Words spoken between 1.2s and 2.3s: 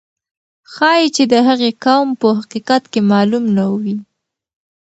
د هغې قوم په